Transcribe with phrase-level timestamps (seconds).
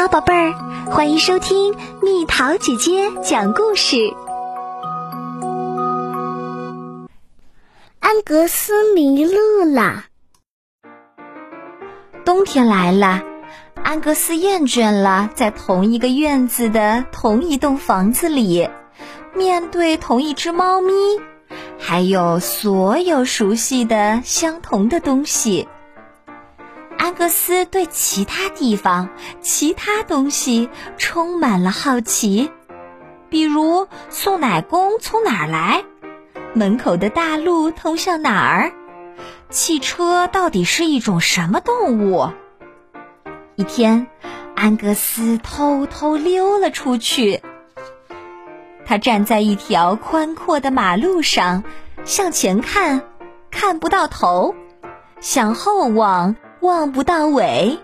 [0.00, 0.52] 好，宝贝儿，
[0.92, 3.96] 欢迎收听蜜桃姐姐讲故事。
[7.98, 10.04] 安格斯迷路了。
[12.24, 13.24] 冬天来了，
[13.82, 18.70] 安格斯厌倦了在同一个院子的同一栋房子里，
[19.34, 20.92] 面对同一只猫咪，
[21.76, 25.66] 还有所有熟悉的相同的东西。
[26.98, 29.08] 安格斯对其他地方、
[29.40, 32.50] 其他东西充满了好奇，
[33.30, 35.84] 比如送奶工从哪儿来，
[36.54, 38.72] 门口的大路通向哪儿，
[39.48, 42.30] 汽车到底是一种什么动物。
[43.54, 44.08] 一天，
[44.56, 47.40] 安格斯偷偷溜了出去。
[48.84, 51.62] 他站在一条宽阔的马路上，
[52.04, 53.02] 向前看，
[53.50, 54.54] 看不到头；
[55.20, 56.34] 向后望。
[56.60, 57.78] 望不到尾。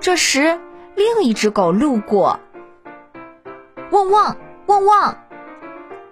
[0.00, 0.60] 这时，
[0.94, 2.38] 另一只狗路过，
[3.90, 5.18] 汪汪汪汪！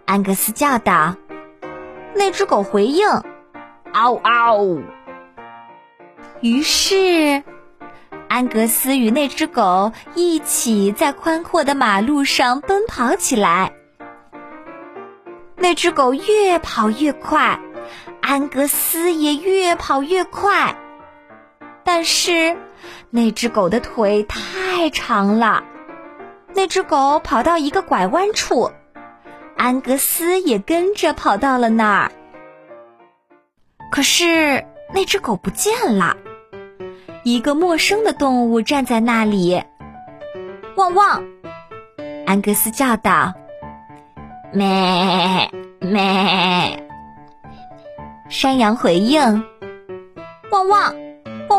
[0.05, 1.17] 安格斯叫道。
[2.15, 3.07] 那只狗回应：
[3.93, 4.79] 嗷嗷。
[6.41, 7.45] 于是，
[8.29, 13.73] 安格斯与那只狗一起在宽阔的马路上奔跑起来。
[15.57, 17.61] 那只狗越跑越快，
[18.21, 20.77] 安格斯也越跑越快。
[21.91, 22.55] 但是，
[23.09, 25.65] 那只狗的腿太长了。
[26.55, 28.71] 那只狗跑到一个拐弯处，
[29.57, 32.13] 安格斯也跟着跑到了那儿。
[33.91, 36.19] 可是，那只狗不见了。
[37.25, 39.63] 一个陌生的动物站在那里。
[40.77, 41.25] 汪汪！
[42.27, 43.33] 安格斯叫道
[44.53, 46.87] ：“咩咩！”
[48.29, 49.43] 山羊回应
[50.53, 50.95] ：“汪汪！”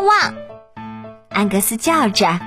[0.00, 0.34] 汪！
[1.28, 2.38] 安格斯叫着。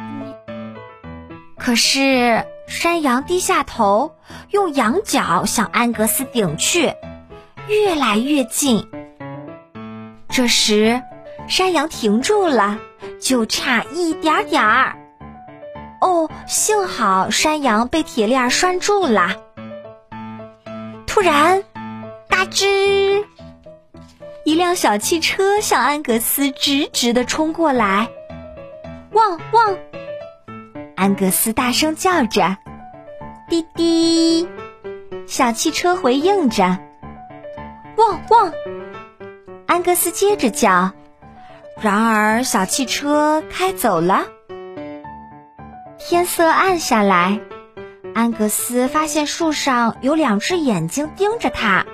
[1.58, 4.16] 可是山羊低下头，
[4.50, 6.94] 用羊角向安格斯顶去，
[7.68, 8.90] 越来越近。
[10.30, 11.02] 这时，
[11.48, 12.80] 山羊停住了，
[13.22, 14.98] 就差一点点儿。
[16.02, 19.36] 哦，幸好山羊被铁链拴住了。
[21.08, 21.64] 突然，
[22.28, 23.24] 嘎吱！
[24.46, 28.10] 一辆小汽车向安格斯直直的冲过来，
[29.14, 29.78] 汪汪！
[30.98, 32.58] 安格斯大声叫着，
[33.48, 34.46] 滴滴！
[35.26, 36.78] 小汽车回应着，
[37.96, 38.52] 汪汪！
[39.66, 40.92] 安格斯接着叫，
[41.80, 44.26] 然而小汽车开走了。
[45.98, 47.40] 天色暗下来，
[48.14, 51.86] 安格斯发现树上有两只眼睛盯着他，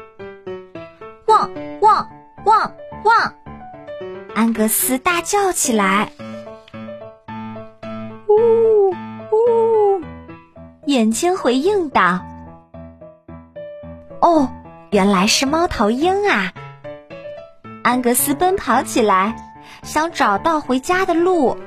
[1.28, 2.10] 汪汪！
[2.46, 2.74] 汪
[3.04, 3.34] 汪！
[4.34, 6.10] 安格斯大叫起来。
[8.28, 10.02] 呜呜！
[10.86, 12.26] 眼睛回应道
[14.22, 14.50] ：“哦，
[14.92, 16.54] 原来是猫头鹰啊！”
[17.84, 19.36] 安格斯奔跑起来，
[19.84, 21.58] 想找到回家的路。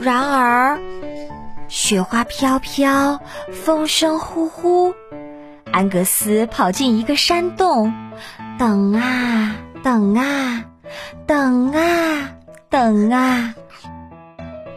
[0.00, 0.78] 然而，
[1.68, 3.20] 雪花飘飘，
[3.52, 4.94] 风声呼呼。
[5.72, 7.92] 安格斯跑进一个山洞，
[8.58, 9.54] 等啊。
[9.84, 10.64] 等啊，
[11.26, 12.30] 等啊，
[12.70, 13.54] 等啊，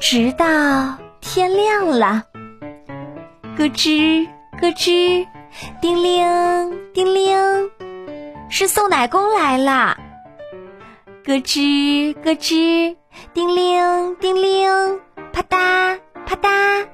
[0.01, 0.45] 直到
[1.21, 2.25] 天亮了。
[3.55, 4.27] 咯吱
[4.59, 5.25] 咯吱，
[5.81, 7.37] 叮铃叮铃，
[8.49, 9.97] 是送奶工来了。
[11.23, 12.97] 咯吱咯吱，
[13.33, 14.69] 叮铃叮铃，
[15.31, 16.85] 啪嗒啪嗒。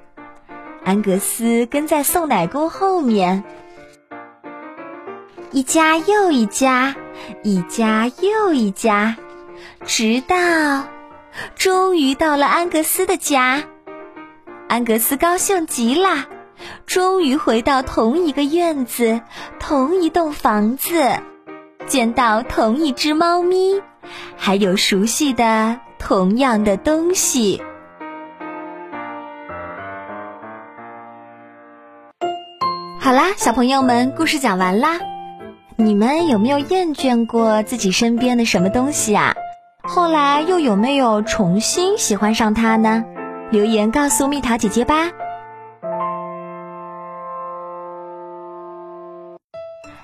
[0.85, 3.43] 安格斯跟在送奶工后面。
[5.49, 6.95] 一家又一家，
[7.43, 9.17] 一家又一家，
[9.85, 10.85] 直到
[11.55, 13.63] 终于到了安格斯的家。
[14.67, 16.25] 安格斯高兴极了，
[16.85, 19.21] 终于回到同一个院子、
[19.59, 21.19] 同一栋房子，
[21.85, 23.81] 见到同一只猫咪，
[24.37, 27.61] 还有熟悉的同样的东西。
[32.99, 35.12] 好啦，小朋友们，故事讲完啦。
[35.77, 39.35] 你们有没有厌倦过自己身边的什么东西啊？
[39.81, 43.03] 后来又有没有重新喜欢上它呢？
[43.51, 45.09] 留言告诉蜜桃姐姐吧。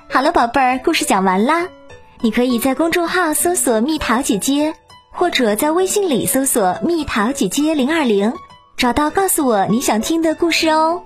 [0.10, 1.68] 好了，宝贝儿，故事讲完啦。
[2.22, 4.74] 你可以在公众号搜索“蜜桃姐姐”，
[5.14, 8.34] 或者在微信里搜索“蜜桃姐姐零二零”，
[8.76, 11.04] 找到告诉我你想听的故事哦。